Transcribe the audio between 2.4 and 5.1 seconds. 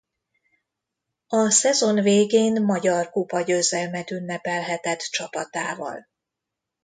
Magyar kupa győzelmet ünnepelhetett